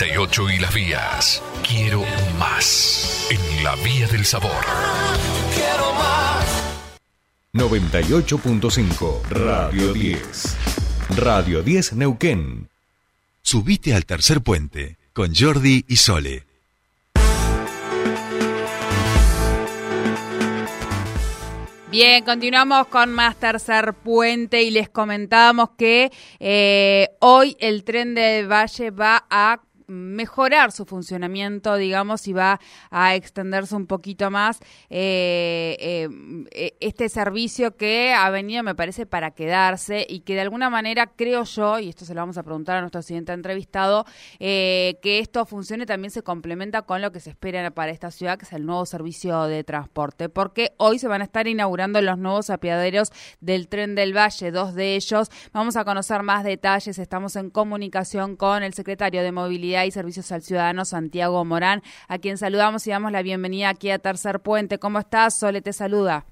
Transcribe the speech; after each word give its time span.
98 0.00 0.48
y 0.48 0.58
las 0.60 0.72
vías. 0.72 1.42
Quiero 1.62 2.02
más. 2.38 3.28
En 3.30 3.62
la 3.62 3.76
vía 3.76 4.06
del 4.06 4.24
sabor. 4.24 4.64
Quiero 5.54 5.92
más. 5.92 6.78
98.5 7.52 9.22
Radio 9.28 9.92
10. 9.92 10.56
Radio 11.18 11.62
10 11.62 11.92
Neuquén. 11.96 12.70
Subite 13.42 13.92
al 13.92 14.06
tercer 14.06 14.40
puente 14.40 14.96
con 15.12 15.34
Jordi 15.34 15.84
y 15.86 15.96
Sole. 15.96 16.46
Bien, 21.90 22.24
continuamos 22.24 22.86
con 22.86 23.12
más 23.12 23.36
tercer 23.36 23.92
puente 23.92 24.62
y 24.62 24.70
les 24.70 24.88
comentábamos 24.88 25.70
que 25.76 26.10
eh, 26.38 27.10
hoy 27.18 27.54
el 27.60 27.84
tren 27.84 28.14
de 28.14 28.46
Valle 28.46 28.92
va 28.92 29.26
a 29.28 29.60
mejorar 29.90 30.72
su 30.72 30.86
funcionamiento, 30.86 31.76
digamos, 31.76 32.26
y 32.28 32.32
va 32.32 32.60
a 32.90 33.14
extenderse 33.14 33.74
un 33.74 33.86
poquito 33.86 34.30
más 34.30 34.60
eh, 34.88 36.08
eh, 36.52 36.76
este 36.80 37.08
servicio 37.08 37.76
que 37.76 38.12
ha 38.12 38.30
venido, 38.30 38.62
me 38.62 38.74
parece, 38.74 39.06
para 39.06 39.32
quedarse 39.32 40.06
y 40.08 40.20
que 40.20 40.34
de 40.34 40.42
alguna 40.42 40.70
manera 40.70 41.08
creo 41.16 41.44
yo, 41.44 41.78
y 41.78 41.88
esto 41.88 42.04
se 42.04 42.14
lo 42.14 42.20
vamos 42.20 42.38
a 42.38 42.42
preguntar 42.42 42.76
a 42.76 42.80
nuestro 42.80 43.02
siguiente 43.02 43.32
entrevistado, 43.32 44.06
eh, 44.38 44.98
que 45.02 45.18
esto 45.18 45.44
funcione 45.44 45.86
también 45.86 46.10
se 46.10 46.22
complementa 46.22 46.82
con 46.82 47.02
lo 47.02 47.12
que 47.12 47.20
se 47.20 47.30
espera 47.30 47.70
para 47.72 47.90
esta 47.90 48.10
ciudad, 48.10 48.38
que 48.38 48.44
es 48.44 48.52
el 48.52 48.64
nuevo 48.64 48.86
servicio 48.86 49.44
de 49.44 49.64
transporte, 49.64 50.28
porque 50.28 50.72
hoy 50.76 50.98
se 50.98 51.08
van 51.08 51.20
a 51.20 51.24
estar 51.24 51.46
inaugurando 51.48 52.00
los 52.00 52.16
nuevos 52.16 52.50
apiaderos 52.50 53.10
del 53.40 53.68
tren 53.68 53.94
del 53.94 54.16
Valle, 54.16 54.50
dos 54.50 54.74
de 54.74 54.94
ellos. 54.96 55.30
Vamos 55.52 55.76
a 55.76 55.84
conocer 55.84 56.22
más 56.22 56.44
detalles, 56.44 56.98
estamos 56.98 57.36
en 57.36 57.50
comunicación 57.50 58.36
con 58.36 58.62
el 58.62 58.74
secretario 58.74 59.22
de 59.22 59.32
Movilidad 59.32 59.79
y 59.86 59.90
Servicios 59.90 60.30
al 60.32 60.42
Ciudadano, 60.42 60.84
Santiago 60.84 61.44
Morán, 61.44 61.82
a 62.08 62.18
quien 62.18 62.38
saludamos 62.38 62.86
y 62.86 62.90
damos 62.90 63.12
la 63.12 63.22
bienvenida 63.22 63.68
aquí 63.68 63.90
a 63.90 63.98
Tercer 63.98 64.40
Puente. 64.40 64.78
¿Cómo 64.78 64.98
estás? 64.98 65.38
Sole 65.38 65.62
te 65.62 65.72
saluda. 65.72 66.26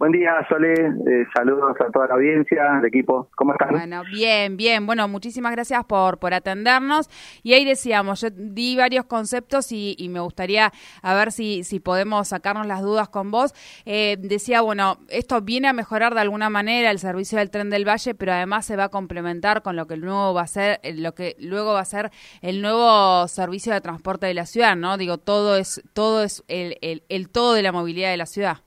Buen 0.00 0.12
día, 0.12 0.32
Sole. 0.48 0.72
Eh, 0.72 1.26
saludos 1.36 1.76
a 1.78 1.92
toda 1.92 2.06
la 2.06 2.14
audiencia, 2.14 2.78
el 2.78 2.86
equipo. 2.86 3.28
¿Cómo 3.36 3.52
están? 3.52 3.68
Bueno, 3.68 4.02
bien, 4.10 4.56
bien. 4.56 4.86
Bueno, 4.86 5.06
muchísimas 5.08 5.52
gracias 5.52 5.84
por, 5.84 6.18
por 6.18 6.32
atendernos. 6.32 7.10
Y 7.42 7.52
ahí 7.52 7.66
decíamos, 7.66 8.22
yo 8.22 8.30
di 8.30 8.78
varios 8.78 9.04
conceptos 9.04 9.72
y, 9.72 9.94
y 9.98 10.08
me 10.08 10.20
gustaría 10.20 10.72
a 11.02 11.14
ver 11.14 11.32
si, 11.32 11.64
si 11.64 11.80
podemos 11.80 12.28
sacarnos 12.28 12.66
las 12.66 12.80
dudas 12.80 13.10
con 13.10 13.30
vos. 13.30 13.52
Eh, 13.84 14.16
decía, 14.18 14.62
bueno, 14.62 15.00
esto 15.10 15.42
viene 15.42 15.68
a 15.68 15.74
mejorar 15.74 16.14
de 16.14 16.20
alguna 16.22 16.48
manera 16.48 16.90
el 16.90 16.98
servicio 16.98 17.36
del 17.36 17.50
tren 17.50 17.68
del 17.68 17.86
Valle, 17.86 18.14
pero 18.14 18.32
además 18.32 18.64
se 18.64 18.76
va 18.76 18.84
a 18.84 18.88
complementar 18.88 19.60
con 19.60 19.76
lo 19.76 19.86
que 19.86 19.92
el 19.92 20.00
nuevo 20.00 20.32
va 20.32 20.40
a 20.40 20.46
ser, 20.46 20.80
eh, 20.82 20.94
lo 20.94 21.14
que 21.14 21.36
luego 21.40 21.74
va 21.74 21.80
a 21.80 21.84
ser 21.84 22.10
el 22.40 22.62
nuevo 22.62 23.28
servicio 23.28 23.74
de 23.74 23.82
transporte 23.82 24.24
de 24.24 24.32
la 24.32 24.46
ciudad, 24.46 24.76
¿no? 24.76 24.96
Digo, 24.96 25.18
todo 25.18 25.56
es, 25.56 25.82
todo 25.92 26.22
es 26.22 26.42
el, 26.48 27.02
el 27.06 27.28
todo 27.28 27.52
de 27.52 27.60
la 27.60 27.72
movilidad 27.72 28.10
de 28.10 28.16
la 28.16 28.24
ciudad. 28.24 28.60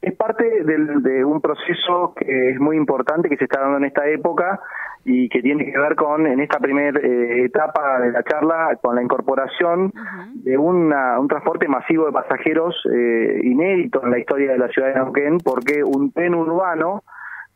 Es 0.00 0.14
parte 0.14 0.44
de 0.64 1.24
un 1.24 1.40
proceso 1.40 2.14
que 2.16 2.50
es 2.50 2.60
muy 2.60 2.76
importante 2.76 3.28
que 3.28 3.36
se 3.36 3.44
está 3.44 3.60
dando 3.60 3.78
en 3.78 3.84
esta 3.84 4.06
época 4.08 4.60
y 5.04 5.28
que 5.28 5.40
tiene 5.40 5.64
que 5.64 5.78
ver 5.78 5.94
con, 5.96 6.26
en 6.26 6.40
esta 6.40 6.58
primera 6.58 7.00
eh, 7.00 7.44
etapa 7.44 8.00
de 8.00 8.12
la 8.12 8.22
charla, 8.22 8.78
con 8.80 8.94
la 8.94 9.02
incorporación 9.02 9.92
de 10.34 10.58
una, 10.58 11.18
un 11.18 11.28
transporte 11.28 11.66
masivo 11.66 12.06
de 12.06 12.12
pasajeros 12.12 12.74
eh, 12.92 13.40
inédito 13.42 14.04
en 14.04 14.10
la 14.10 14.18
historia 14.18 14.52
de 14.52 14.58
la 14.58 14.68
ciudad 14.68 14.88
de 14.88 14.94
Neuquén, 14.96 15.38
porque 15.38 15.82
un 15.82 16.12
tren 16.12 16.34
urbano 16.34 17.04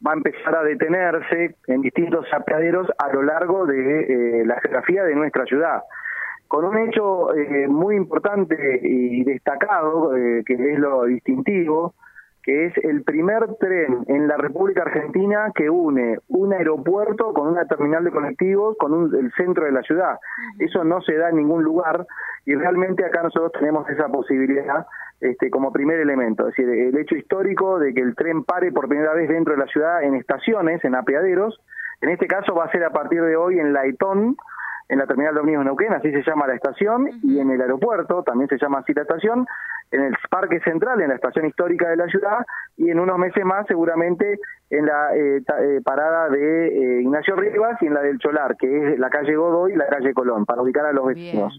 va 0.04 0.12
a 0.12 0.14
empezar 0.14 0.56
a 0.56 0.62
detenerse 0.62 1.56
en 1.66 1.82
distintos 1.82 2.26
apeaderos 2.32 2.88
a 2.98 3.12
lo 3.12 3.22
largo 3.22 3.66
de 3.66 4.40
eh, 4.40 4.46
la 4.46 4.58
geografía 4.60 5.04
de 5.04 5.14
nuestra 5.14 5.44
ciudad. 5.44 5.82
Con 6.48 6.64
un 6.64 6.76
hecho 6.76 7.28
muy 7.68 7.96
importante 7.96 8.80
y 8.82 9.24
destacado, 9.24 10.10
que 10.44 10.52
es 10.52 10.78
lo 10.78 11.04
distintivo, 11.04 11.94
que 12.42 12.66
es 12.66 12.76
el 12.78 13.04
primer 13.04 13.54
tren 13.60 14.04
en 14.08 14.26
la 14.26 14.36
República 14.36 14.82
Argentina 14.82 15.52
que 15.54 15.70
une 15.70 16.18
un 16.28 16.52
aeropuerto 16.52 17.32
con 17.32 17.48
una 17.48 17.66
terminal 17.66 18.04
de 18.04 18.10
colectivos 18.10 18.76
con 18.78 19.14
el 19.14 19.32
centro 19.36 19.64
de 19.64 19.72
la 19.72 19.82
ciudad. 19.82 20.18
Eso 20.58 20.82
no 20.82 21.00
se 21.02 21.14
da 21.14 21.30
en 21.30 21.36
ningún 21.36 21.62
lugar 21.62 22.06
y 22.44 22.54
realmente 22.54 23.04
acá 23.04 23.22
nosotros 23.22 23.52
tenemos 23.52 23.88
esa 23.88 24.08
posibilidad 24.08 24.86
este, 25.20 25.50
como 25.50 25.72
primer 25.72 26.00
elemento, 26.00 26.48
es 26.48 26.56
decir, 26.56 26.68
el 26.68 26.98
hecho 26.98 27.14
histórico 27.14 27.78
de 27.78 27.94
que 27.94 28.00
el 28.00 28.16
tren 28.16 28.42
pare 28.42 28.72
por 28.72 28.88
primera 28.88 29.14
vez 29.14 29.28
dentro 29.28 29.54
de 29.54 29.60
la 29.60 29.66
ciudad 29.66 30.02
en 30.02 30.16
estaciones, 30.16 30.84
en 30.84 30.96
apeaderos, 30.96 31.60
en 32.00 32.08
este 32.08 32.26
caso 32.26 32.56
va 32.56 32.64
a 32.64 32.72
ser 32.72 32.82
a 32.82 32.90
partir 32.90 33.22
de 33.22 33.36
hoy 33.36 33.60
en 33.60 33.72
Laetón, 33.72 34.36
en 34.92 34.98
la 34.98 35.06
terminal 35.06 35.32
de 35.34 35.40
ómnibus 35.40 35.64
Neuquén, 35.64 35.94
así 35.94 36.12
se 36.12 36.22
llama 36.22 36.46
la 36.46 36.54
estación, 36.54 37.08
y 37.22 37.38
en 37.38 37.50
el 37.50 37.62
aeropuerto, 37.62 38.22
también 38.22 38.46
se 38.50 38.58
llama 38.58 38.80
así 38.80 38.92
la 38.92 39.02
estación, 39.02 39.46
en 39.90 40.02
el 40.02 40.14
Parque 40.28 40.60
Central, 40.60 41.00
en 41.00 41.08
la 41.08 41.14
estación 41.14 41.46
histórica 41.46 41.88
de 41.88 41.96
la 41.96 42.06
ciudad, 42.08 42.44
y 42.76 42.90
en 42.90 43.00
unos 43.00 43.16
meses 43.16 43.42
más 43.42 43.66
seguramente 43.66 44.38
en 44.68 44.84
la 44.84 45.16
eh, 45.16 45.42
eh, 45.60 45.80
parada 45.82 46.28
de 46.28 46.66
eh, 46.68 47.00
Ignacio 47.00 47.36
Rivas 47.36 47.80
y 47.80 47.86
en 47.86 47.94
la 47.94 48.02
del 48.02 48.18
Cholar, 48.18 48.54
que 48.58 48.92
es 48.92 48.98
la 48.98 49.08
calle 49.08 49.34
Godoy 49.34 49.72
y 49.72 49.76
la 49.76 49.86
calle 49.86 50.12
Colón, 50.12 50.44
para 50.44 50.60
ubicar 50.60 50.84
a 50.84 50.92
los 50.92 51.06
vecinos. 51.06 51.58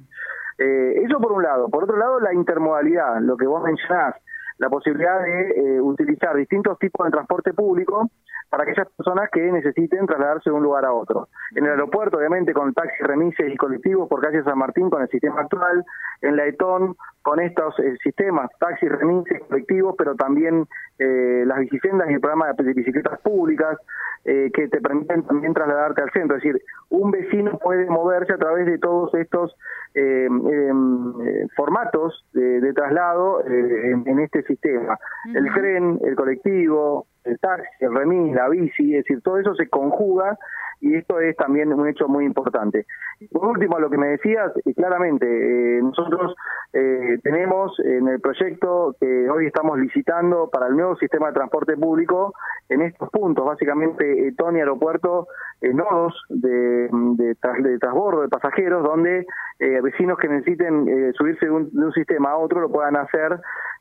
eso 0.59 1.19
por 1.19 1.31
un 1.31 1.41
lado. 1.41 1.69
Por 1.69 1.85
otro 1.85 1.97
lado, 1.97 2.19
la 2.19 2.35
intermodalidad, 2.35 3.19
lo 3.19 3.35
que 3.35 3.47
vos 3.47 3.63
mencionás, 3.63 4.13
la 4.57 4.69
posibilidad 4.69 5.21
de 5.23 5.81
utilizar 5.81 6.35
distintos 6.35 6.77
tipos 6.79 7.05
de 7.05 7.11
transporte 7.11 7.53
público 7.53 8.09
para 8.53 8.63
aquellas 8.63 8.87
personas 8.95 9.29
que 9.31 9.41
necesiten 9.51 10.05
trasladarse 10.05 10.51
de 10.51 10.55
un 10.55 10.61
lugar 10.61 10.85
a 10.85 10.93
otro. 10.93 11.27
En 11.55 11.65
el 11.65 11.71
aeropuerto, 11.71 12.17
obviamente, 12.17 12.53
con 12.53 12.71
taxis, 12.71 12.99
remises 12.99 13.51
y 13.51 13.57
colectivos 13.57 14.07
por 14.07 14.21
calle 14.21 14.43
San 14.43 14.59
Martín 14.59 14.91
con 14.91 15.01
el 15.01 15.09
sistema 15.09 15.41
actual, 15.41 15.83
en 16.21 16.35
la 16.35 16.45
ETON 16.45 16.95
con 17.23 17.39
estos 17.39 17.79
eh, 17.79 17.95
sistemas, 18.03 18.51
taxis, 18.59 18.91
remises, 18.91 19.41
colectivos, 19.47 19.95
pero 19.97 20.13
también 20.15 20.67
eh, 20.99 21.43
las 21.47 21.59
bicisendas 21.59 22.09
y 22.11 22.13
el 22.13 22.19
programa 22.19 22.53
de 22.53 22.73
bicicletas 22.73 23.19
públicas 23.21 23.77
eh, 24.25 24.51
que 24.53 24.67
te 24.67 24.79
permiten 24.79 25.23
también 25.23 25.53
trasladarte 25.53 26.01
al 26.01 26.11
centro. 26.11 26.37
Es 26.37 26.43
decir, 26.43 26.61
un 26.89 27.09
vecino 27.09 27.57
puede 27.57 27.85
moverse 27.87 28.33
a 28.33 28.37
través 28.37 28.67
de 28.67 28.77
todos 28.77 29.13
estos 29.15 29.55
em, 29.95 31.49
formatos 31.55 32.23
de, 32.33 32.71
traslado 32.73 33.43
en, 33.45 34.19
este 34.19 34.42
sistema. 34.43 34.97
El 35.33 35.51
tren, 35.53 35.99
el 36.03 36.15
colectivo, 36.15 37.07
el 37.23 37.39
taxi, 37.39 37.67
el 37.79 37.93
remis, 37.95 38.35
la 38.35 38.49
bici, 38.49 38.95
es 38.95 39.03
decir, 39.03 39.21
todo 39.21 39.39
eso 39.39 39.55
se 39.55 39.67
conjuga 39.69 40.37
y 40.83 40.95
esto 40.95 41.17
es 41.21 41.35
también 41.37 41.71
un 41.71 41.87
hecho 41.87 42.09
muy 42.09 42.25
importante. 42.25 42.85
Por 43.31 43.45
último, 43.45 43.79
lo 43.79 43.89
que 43.89 43.97
me 43.97 44.07
decías, 44.07 44.51
claramente, 44.75 45.25
eh, 45.25 45.81
nosotros 45.81 46.35
eh, 46.73 47.19
tenemos 47.23 47.79
en 47.79 48.09
el 48.09 48.19
proyecto 48.19 48.93
que 48.99 49.29
hoy 49.29 49.45
estamos 49.45 49.79
licitando 49.79 50.49
para 50.51 50.67
el 50.67 50.75
nuevo 50.75 50.97
sistema 50.97 51.27
de 51.27 51.35
transporte 51.35 51.77
público 51.77 52.33
en 52.67 52.81
estos 52.81 53.09
puntos, 53.11 53.45
básicamente 53.45 54.27
eh, 54.27 54.33
Tony 54.37 54.59
Aeropuerto, 54.59 55.27
nodos 55.61 56.21
de, 56.27 56.89
de, 56.91 57.37
de, 57.59 57.79
transbordo 57.79 58.23
de 58.23 58.27
pasajeros, 58.27 58.83
donde 58.83 59.25
vecinos 59.81 60.17
que 60.17 60.27
necesiten 60.27 61.13
subirse 61.13 61.45
de 61.45 61.51
un, 61.51 61.69
de 61.71 61.85
un 61.85 61.93
sistema 61.93 62.31
a 62.31 62.37
otro 62.37 62.59
lo 62.59 62.69
puedan 62.69 62.97
hacer 62.97 63.39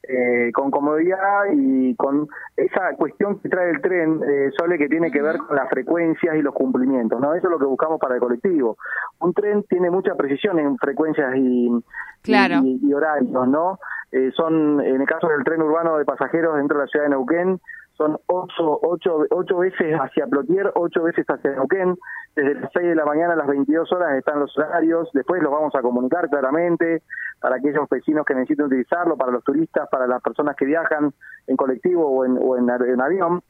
eh, 0.08 0.50
con 0.52 0.72
comodidad 0.72 1.44
y 1.52 1.94
con 1.94 2.26
esa 2.56 2.96
cuestión 2.96 3.38
que 3.38 3.48
trae 3.48 3.70
el 3.70 3.80
tren, 3.80 4.20
eh, 4.28 4.50
Sole, 4.58 4.76
que 4.76 4.88
tiene 4.88 5.12
que 5.12 5.22
ver 5.22 5.38
con 5.38 5.54
las 5.54 5.68
frecuencias 5.70 6.34
y 6.34 6.42
los 6.42 6.52
cumplimientos, 6.54 6.91
¿no? 6.92 7.34
Eso 7.34 7.46
es 7.46 7.50
lo 7.50 7.58
que 7.58 7.66
buscamos 7.66 8.00
para 8.00 8.14
el 8.14 8.20
colectivo. 8.20 8.76
Un 9.20 9.32
tren 9.34 9.64
tiene 9.64 9.90
mucha 9.90 10.14
precisión 10.14 10.58
en 10.58 10.76
frecuencias 10.78 11.34
y, 11.36 11.70
y, 12.24 12.92
horarios, 12.94 13.48
¿no? 13.48 13.78
Eh, 14.10 14.30
son, 14.36 14.80
en 14.80 15.00
el 15.00 15.06
caso 15.06 15.28
del 15.28 15.44
tren 15.44 15.62
urbano 15.62 15.96
de 15.96 16.04
pasajeros 16.04 16.56
dentro 16.56 16.78
de 16.78 16.84
la 16.84 16.88
ciudad 16.88 17.06
de 17.06 17.10
Neuquén, 17.10 17.60
son 17.96 18.18
ocho, 18.26 18.80
ocho, 18.82 19.26
ocho 19.30 19.58
veces 19.58 19.94
hacia 19.94 20.26
Plotier, 20.26 20.70
ocho 20.74 21.02
veces 21.02 21.26
hacia 21.26 21.52
Neuquén, 21.52 21.96
desde 22.34 22.54
las 22.54 22.70
6 22.72 22.88
de 22.88 22.94
la 22.94 23.04
mañana 23.04 23.34
a 23.34 23.36
las 23.36 23.46
22 23.46 23.92
horas 23.92 24.16
están 24.16 24.40
los 24.40 24.56
horarios, 24.56 25.10
después 25.12 25.42
los 25.42 25.52
vamos 25.52 25.74
a 25.74 25.82
comunicar 25.82 26.28
claramente 26.30 27.02
para 27.40 27.56
aquellos 27.56 27.88
vecinos 27.90 28.24
que 28.24 28.34
necesiten 28.34 28.66
utilizarlo, 28.66 29.16
para 29.16 29.32
los 29.32 29.44
turistas, 29.44 29.88
para 29.90 30.06
las 30.06 30.22
personas 30.22 30.56
que 30.56 30.64
viajan 30.64 31.12
en 31.46 31.56
colectivo 31.56 32.06
o 32.06 32.24
en, 32.24 32.38
o 32.40 32.56
en, 32.56 32.70
avión. 33.00 33.42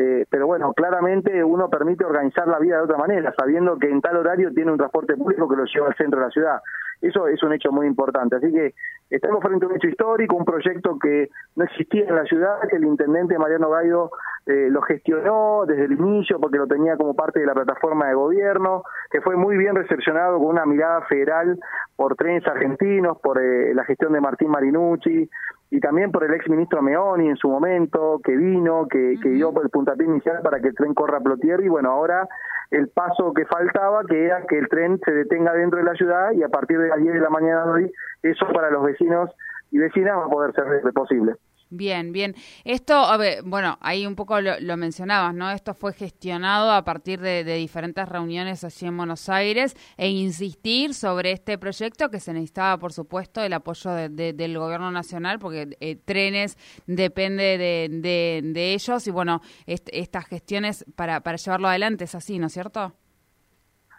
Eh, 0.00 0.26
pero 0.30 0.46
bueno, 0.46 0.72
claramente 0.74 1.42
uno 1.42 1.68
permite 1.68 2.04
organizar 2.04 2.46
la 2.46 2.60
vida 2.60 2.76
de 2.76 2.82
otra 2.82 2.98
manera, 2.98 3.34
sabiendo 3.36 3.76
que 3.78 3.90
en 3.90 4.00
tal 4.00 4.16
horario 4.16 4.52
tiene 4.52 4.70
un 4.70 4.78
transporte 4.78 5.16
público 5.16 5.48
que 5.48 5.56
lo 5.56 5.64
lleva 5.64 5.88
al 5.88 5.96
centro 5.96 6.20
de 6.20 6.26
la 6.26 6.30
ciudad. 6.30 6.60
Eso 7.00 7.26
es 7.26 7.42
un 7.42 7.52
hecho 7.52 7.72
muy 7.72 7.88
importante. 7.88 8.36
Así 8.36 8.52
que 8.52 8.74
estamos 9.10 9.42
frente 9.42 9.64
a 9.64 9.68
un 9.68 9.74
hecho 9.74 9.88
histórico, 9.88 10.36
un 10.36 10.44
proyecto 10.44 11.00
que 11.00 11.30
no 11.56 11.64
existía 11.64 12.04
en 12.04 12.14
la 12.14 12.22
ciudad, 12.26 12.60
que 12.70 12.76
el 12.76 12.84
intendente 12.84 13.36
Mariano 13.38 13.70
Gaido 13.70 14.12
eh, 14.46 14.68
lo 14.70 14.82
gestionó 14.82 15.64
desde 15.66 15.86
el 15.86 15.92
inicio 15.92 16.38
porque 16.38 16.58
lo 16.58 16.68
tenía 16.68 16.96
como 16.96 17.14
parte 17.14 17.40
de 17.40 17.46
la 17.46 17.54
plataforma 17.54 18.06
de 18.06 18.14
gobierno, 18.14 18.84
que 19.10 19.20
fue 19.20 19.34
muy 19.34 19.56
bien 19.56 19.74
recepcionado 19.74 20.38
con 20.38 20.46
una 20.46 20.64
mirada 20.64 21.02
federal 21.08 21.58
por 21.96 22.14
trenes 22.14 22.46
argentinos, 22.46 23.18
por 23.20 23.42
eh, 23.42 23.74
la 23.74 23.84
gestión 23.84 24.12
de 24.12 24.20
Martín 24.20 24.50
Marinucci 24.50 25.28
y 25.70 25.80
también 25.80 26.10
por 26.10 26.24
el 26.24 26.34
ex 26.34 26.48
ministro 26.48 26.82
Meoni 26.82 27.28
en 27.28 27.36
su 27.36 27.48
momento, 27.48 28.20
que 28.24 28.36
vino, 28.36 28.86
que, 28.88 29.16
que 29.22 29.28
dio 29.30 29.52
el 29.62 29.70
puntapié 29.70 30.06
inicial 30.06 30.40
para 30.42 30.60
que 30.60 30.68
el 30.68 30.74
tren 30.74 30.94
corra 30.94 31.18
a 31.18 31.20
Plotier 31.20 31.60
y 31.60 31.68
bueno, 31.68 31.90
ahora 31.90 32.26
el 32.70 32.88
paso 32.88 33.32
que 33.34 33.44
faltaba, 33.46 34.02
que 34.04 34.26
era 34.26 34.44
que 34.46 34.58
el 34.58 34.68
tren 34.68 34.98
se 35.04 35.12
detenga 35.12 35.52
dentro 35.52 35.78
de 35.78 35.84
la 35.84 35.94
ciudad 35.94 36.32
y 36.32 36.42
a 36.42 36.48
partir 36.48 36.78
de 36.78 36.88
las 36.88 36.98
10 36.98 37.14
de 37.14 37.20
la 37.20 37.30
mañana 37.30 37.64
de 37.66 37.70
hoy, 37.70 37.92
eso 38.22 38.46
para 38.52 38.70
los 38.70 38.84
vecinos 38.84 39.30
y 39.70 39.78
vecinas 39.78 40.16
va 40.16 40.24
a 40.24 40.28
poder 40.28 40.54
ser 40.54 40.92
posible. 40.92 41.34
Bien, 41.70 42.12
bien. 42.12 42.34
Esto, 42.64 43.06
bueno, 43.44 43.76
ahí 43.82 44.06
un 44.06 44.14
poco 44.14 44.40
lo, 44.40 44.76
mencionabas, 44.78 45.34
¿no? 45.34 45.50
Esto 45.50 45.74
fue 45.74 45.92
gestionado 45.92 46.72
a 46.72 46.82
partir 46.82 47.20
de, 47.20 47.44
diferentes 47.44 48.08
reuniones 48.08 48.64
allí 48.64 48.86
en 48.86 48.96
Buenos 48.96 49.28
Aires 49.28 49.76
e 49.98 50.08
insistir 50.08 50.94
sobre 50.94 51.32
este 51.32 51.58
proyecto 51.58 52.10
que 52.10 52.20
se 52.20 52.32
necesitaba, 52.32 52.78
por 52.78 52.94
supuesto, 52.94 53.42
el 53.42 53.52
apoyo 53.52 53.90
del 53.90 54.58
gobierno 54.58 54.90
nacional, 54.90 55.38
porque 55.38 55.76
eh, 55.80 55.96
trenes 55.96 56.56
depende 56.86 57.58
de, 57.58 58.72
ellos 58.72 59.06
y, 59.06 59.10
bueno, 59.10 59.42
estas 59.66 60.26
gestiones 60.26 60.86
para, 60.96 61.20
para 61.22 61.36
llevarlo 61.36 61.68
adelante 61.68 62.04
es 62.04 62.14
así, 62.14 62.38
¿no 62.38 62.46
es 62.46 62.54
cierto? 62.54 62.94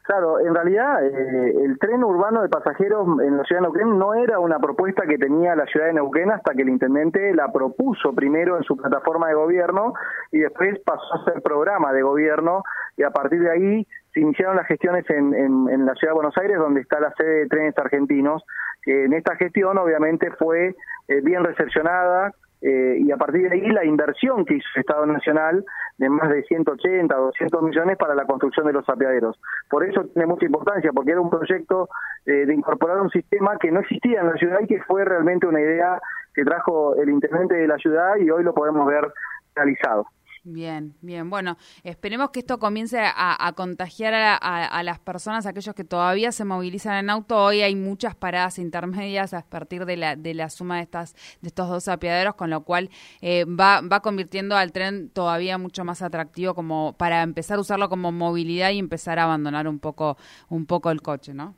Claro, 0.09 0.39
en 0.39 0.55
realidad 0.55 1.05
eh, 1.05 1.53
el 1.65 1.77
tren 1.77 2.03
urbano 2.03 2.41
de 2.41 2.49
pasajeros 2.49 3.05
en 3.21 3.37
la 3.37 3.43
ciudad 3.43 3.61
de 3.61 3.67
Neuquén 3.67 3.99
no 3.99 4.15
era 4.15 4.39
una 4.39 4.57
propuesta 4.57 5.03
que 5.05 5.19
tenía 5.19 5.55
la 5.55 5.67
ciudad 5.67 5.85
de 5.85 5.93
Neuquén 5.93 6.31
hasta 6.31 6.55
que 6.55 6.63
el 6.63 6.69
intendente 6.69 7.31
la 7.35 7.51
propuso 7.51 8.11
primero 8.15 8.57
en 8.57 8.63
su 8.63 8.75
plataforma 8.75 9.27
de 9.27 9.35
gobierno 9.35 9.93
y 10.31 10.39
después 10.39 10.79
pasó 10.83 11.13
a 11.13 11.25
ser 11.25 11.43
programa 11.43 11.93
de 11.93 12.01
gobierno 12.01 12.63
y 12.97 13.03
a 13.03 13.11
partir 13.11 13.39
de 13.41 13.51
ahí 13.51 13.87
se 14.11 14.21
iniciaron 14.21 14.55
las 14.55 14.65
gestiones 14.65 15.07
en, 15.11 15.35
en, 15.35 15.85
la 15.85 15.93
ciudad 15.93 16.13
de 16.13 16.15
Buenos 16.15 16.37
Aires 16.39 16.57
donde 16.57 16.81
está 16.81 16.99
la 16.99 17.13
sede 17.13 17.41
de 17.41 17.47
trenes 17.47 17.77
argentinos 17.77 18.43
que 18.81 19.05
en 19.05 19.13
esta 19.13 19.35
gestión 19.35 19.77
obviamente 19.77 20.31
fue 20.39 20.75
eh, 21.07 21.21
bien 21.21 21.43
recepcionada 21.43 22.33
eh, 22.63 22.97
y 22.99 23.11
a 23.11 23.17
partir 23.17 23.47
de 23.47 23.55
ahí 23.55 23.69
la 23.69 23.85
inversión 23.85 24.43
que 24.43 24.55
hizo 24.55 24.67
el 24.73 24.81
Estado 24.81 25.05
Nacional 25.05 25.63
de 25.99 26.09
más 26.09 26.29
de 26.29 26.43
180, 26.43 27.13
200 27.13 27.61
millones 27.61 27.97
para 27.97 28.15
la 28.15 28.25
construcción 28.25 28.65
de 28.65 28.73
los 28.73 28.87
apeaderos. 28.87 29.39
Por 29.69 29.85
eso 29.85 30.05
tiene 30.05 30.27
mucha 30.27 30.45
importancia, 30.45 30.91
porque 30.93 31.11
era 31.11 31.19
un 31.19 31.29
proyecto 31.29 31.89
eh, 32.25 32.45
de 32.45 32.53
incorporar 32.53 33.01
un 33.01 33.09
sistema 33.09 33.57
que 33.59 33.69
no 33.69 33.81
existía 33.81 34.21
en 34.21 34.27
la 34.27 34.33
ciudad 34.35 34.59
y 34.61 34.67
que 34.67 34.81
fue 34.83 35.03
realmente 35.03 35.45
una 35.45 35.59
idea 35.59 36.01
que 36.33 36.45
trajo 36.45 36.95
el 36.95 37.09
intendente 37.09 37.55
de 37.55 37.67
la 37.67 37.77
ciudad 37.77 38.15
y 38.15 38.29
hoy 38.31 38.43
lo 38.43 38.53
podemos 38.53 38.87
ver 38.87 39.11
realizado. 39.55 40.07
Bien, 40.43 40.95
bien. 41.01 41.29
Bueno, 41.29 41.57
esperemos 41.83 42.29
que 42.29 42.39
esto 42.39 42.59
comience 42.59 42.99
a, 43.01 43.53
contagiar 43.55 44.13
a, 44.15 44.83
las 44.83 44.99
personas, 44.99 45.45
aquellos 45.45 45.75
que 45.75 45.83
todavía 45.83 46.31
se 46.31 46.45
movilizan 46.45 46.95
en 46.95 47.09
auto. 47.09 47.37
Hoy 47.37 47.61
hay 47.61 47.75
muchas 47.75 48.15
paradas 48.15 48.57
intermedias 48.57 49.33
a 49.33 49.41
partir 49.41 49.85
de 49.85 49.97
la, 49.97 50.15
de 50.15 50.33
la 50.33 50.49
suma 50.49 50.77
de, 50.77 50.83
estas, 50.83 51.13
de 51.41 51.49
estos 51.49 51.67
dos 51.67 51.87
apiaderos, 51.87 52.35
con 52.35 52.49
lo 52.49 52.61
cual 52.61 52.89
eh, 53.21 53.45
va, 53.45 53.81
va 53.81 53.99
convirtiendo 53.99 54.55
al 54.55 54.71
tren 54.71 55.09
todavía 55.09 55.57
mucho 55.57 55.83
más 55.83 56.01
atractivo 56.01 56.55
como 56.55 56.95
para 56.97 57.21
empezar 57.21 57.57
a 57.57 57.61
usarlo 57.61 57.89
como 57.89 58.11
movilidad 58.11 58.71
y 58.71 58.79
empezar 58.79 59.19
a 59.19 59.23
abandonar 59.23 59.67
un 59.67 59.79
poco, 59.79 60.17
un 60.47 60.65
poco 60.65 60.89
el 60.89 61.01
coche, 61.01 61.33
¿no? 61.33 61.55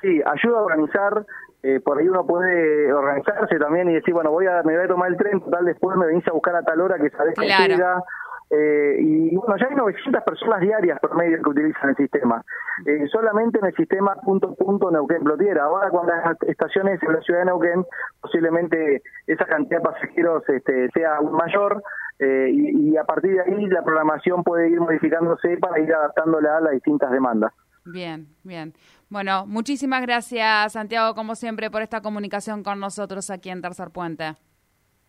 Sí, 0.00 0.20
ayuda 0.26 0.58
a 0.58 0.62
organizar 0.62 1.26
eh, 1.64 1.80
por 1.80 1.98
ahí 1.98 2.06
uno 2.06 2.26
puede 2.26 2.92
organizarse 2.92 3.58
también 3.58 3.88
y 3.88 3.94
decir, 3.94 4.12
bueno, 4.12 4.30
voy 4.30 4.46
a, 4.46 4.62
me 4.64 4.76
voy 4.76 4.84
a 4.84 4.88
tomar 4.88 5.10
el 5.10 5.16
tren, 5.16 5.40
total 5.40 5.64
después 5.64 5.96
me 5.96 6.06
venís 6.06 6.26
a 6.28 6.32
buscar 6.32 6.54
a 6.54 6.62
tal 6.62 6.78
hora 6.82 6.98
que 6.98 7.08
sabes 7.08 7.34
que 7.34 7.46
llega. 7.46 8.02
Eh, 8.50 8.98
y 9.00 9.34
bueno, 9.34 9.56
ya 9.56 9.68
hay 9.70 9.74
900 9.74 10.22
personas 10.24 10.60
diarias 10.60 11.00
por 11.00 11.16
medio 11.16 11.42
que 11.42 11.48
utilizan 11.48 11.90
el 11.90 11.96
sistema. 11.96 12.44
Eh, 12.84 13.06
solamente 13.10 13.58
en 13.60 13.64
el 13.64 13.74
sistema 13.74 14.14
punto 14.16 14.54
punto 14.54 14.90
Neuquén 14.90 15.24
Plotiera. 15.24 15.64
Ahora 15.64 15.88
con 15.88 16.06
las 16.06 16.36
estaciones 16.42 17.02
en 17.02 17.14
la 17.14 17.20
ciudad 17.22 17.40
de 17.40 17.46
Neuquén, 17.46 17.86
posiblemente 18.20 19.02
esa 19.26 19.46
cantidad 19.46 19.78
de 19.78 19.84
pasajeros 19.84 20.46
este, 20.50 20.90
sea 20.90 21.16
aún 21.16 21.32
mayor. 21.32 21.82
Eh, 22.18 22.50
y, 22.52 22.90
y, 22.90 22.96
a 22.98 23.04
partir 23.04 23.32
de 23.32 23.40
ahí 23.40 23.66
la 23.68 23.82
programación 23.82 24.44
puede 24.44 24.68
ir 24.68 24.80
modificándose 24.80 25.56
para 25.56 25.80
ir 25.80 25.92
adaptándola 25.92 26.58
a 26.58 26.60
las 26.60 26.72
distintas 26.74 27.10
demandas. 27.10 27.52
Bien, 27.84 28.34
bien. 28.42 28.74
Bueno, 29.10 29.46
muchísimas 29.46 30.00
gracias, 30.02 30.72
Santiago, 30.72 31.14
como 31.14 31.34
siempre, 31.34 31.70
por 31.70 31.82
esta 31.82 32.00
comunicación 32.00 32.62
con 32.62 32.80
nosotros 32.80 33.28
aquí 33.30 33.50
en 33.50 33.60
Tercer 33.60 33.90
Puente. 33.90 34.36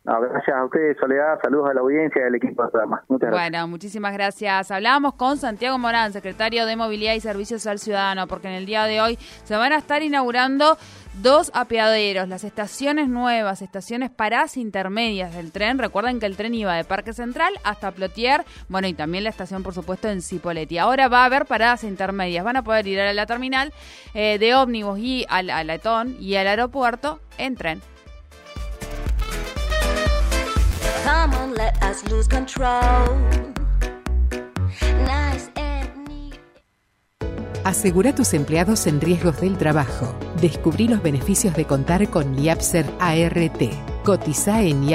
Gracias 0.05 0.55
a 0.55 0.65
ustedes, 0.65 0.97
Soledad. 0.99 1.39
Saludos 1.41 1.69
a 1.71 1.73
la 1.73 1.81
audiencia 1.81 2.21
y 2.21 2.25
al 2.25 2.35
equipo 2.35 2.63
de 2.63 2.69
programa. 2.69 3.03
Muchas 3.07 3.29
gracias. 3.29 3.51
Bueno, 3.51 3.67
muchísimas 3.67 4.13
gracias. 4.13 4.71
Hablábamos 4.71 5.15
con 5.15 5.37
Santiago 5.37 5.77
Morán, 5.79 6.13
secretario 6.13 6.65
de 6.65 6.75
Movilidad 6.75 7.15
y 7.15 7.19
Servicios 7.19 7.65
al 7.65 7.79
Ciudadano, 7.79 8.27
porque 8.27 8.47
en 8.47 8.53
el 8.53 8.65
día 8.65 8.85
de 8.85 9.01
hoy 9.01 9.17
se 9.43 9.55
van 9.55 9.73
a 9.73 9.77
estar 9.77 10.03
inaugurando 10.03 10.77
dos 11.21 11.49
apeaderos, 11.53 12.27
las 12.27 12.43
estaciones 12.43 13.07
nuevas, 13.07 13.61
estaciones 13.61 14.11
paradas 14.11 14.57
intermedias 14.57 15.33
del 15.33 15.51
tren. 15.51 15.79
Recuerden 15.79 16.19
que 16.19 16.25
el 16.25 16.37
tren 16.37 16.53
iba 16.53 16.75
de 16.75 16.83
Parque 16.83 17.13
Central 17.13 17.53
hasta 17.63 17.91
Plotier, 17.91 18.43
bueno, 18.69 18.87
y 18.87 18.93
también 18.93 19.23
la 19.23 19.29
estación, 19.31 19.63
por 19.63 19.73
supuesto, 19.73 20.09
en 20.09 20.21
Cipoletti. 20.21 20.77
Ahora 20.77 21.07
va 21.07 21.23
a 21.23 21.25
haber 21.25 21.45
paradas 21.45 21.83
intermedias, 21.83 22.43
van 22.43 22.57
a 22.57 22.63
poder 22.63 22.85
ir 22.87 22.99
a 22.99 23.13
la 23.13 23.25
terminal 23.25 23.73
eh, 24.13 24.37
de 24.37 24.53
ómnibus 24.53 24.99
y 24.99 25.25
al, 25.29 25.49
al 25.49 25.71
y 26.19 26.35
al 26.35 26.47
aeropuerto 26.47 27.19
en 27.37 27.55
tren. 27.55 27.94
Asegura 37.65 38.13
tus 38.13 38.33
empleados 38.35 38.85
en 38.85 39.01
riesgos 39.01 39.41
del 39.41 39.57
trabajo. 39.57 40.13
Descubrí 40.39 40.87
los 40.87 41.01
beneficios 41.01 41.55
de 41.55 41.65
contar 41.65 42.09
con 42.09 42.37
IAPSER 42.37 42.85
ART. 42.99 43.61
Cotiza 44.03 44.61
en 44.61 44.83
IAP 44.83 44.93